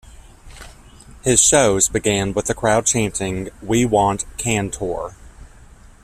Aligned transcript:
His 1.23 1.39
shows 1.39 1.87
began 1.87 2.33
with 2.33 2.49
a 2.49 2.55
crowd 2.55 2.87
chanting 2.87 3.49
We 3.61 3.85
want 3.85 4.25
Can-tor! 4.37 5.15